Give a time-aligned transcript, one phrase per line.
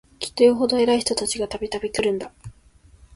[0.17, 2.31] きっとよほど偉い人たちが、度々来るんだ